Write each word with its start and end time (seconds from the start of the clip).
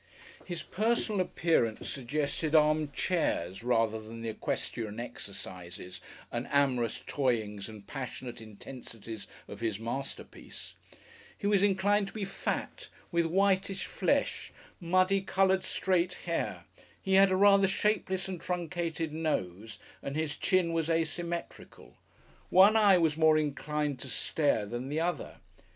His 0.45 0.63
personal 0.63 1.21
appearance 1.21 1.87
suggested 1.87 2.55
arm 2.55 2.91
chairs, 2.91 3.61
rather 3.63 4.01
than 4.01 4.23
the 4.23 4.29
equestrian 4.29 4.99
exercises 4.99 6.01
and 6.31 6.47
amorous 6.49 7.03
toyings 7.05 7.69
and 7.69 7.85
passionate 7.85 8.41
intensities 8.41 9.27
of 9.47 9.59
his 9.59 9.79
masterpiece; 9.79 10.73
he 11.37 11.45
was 11.45 11.61
inclined 11.61 12.07
to 12.07 12.13
be 12.13 12.25
fat, 12.25 12.89
with 13.11 13.27
whitish 13.27 13.85
flesh, 13.85 14.51
muddy 14.79 15.21
coloured 15.21 15.63
straight 15.63 16.15
hair, 16.25 16.65
he 16.99 17.13
had 17.13 17.29
a 17.29 17.35
rather 17.35 17.67
shapeless 17.67 18.27
and 18.27 18.41
truncated 18.41 19.13
nose 19.13 19.77
and 20.01 20.15
his 20.15 20.35
chin 20.35 20.73
was 20.73 20.89
asymmetrical. 20.89 21.95
One 22.49 22.75
eye 22.75 22.97
was 22.97 23.17
more 23.17 23.37
inclined 23.37 23.99
to 23.99 24.07
stare 24.09 24.65
than 24.65 24.89
the 24.89 24.99
other. 24.99 25.37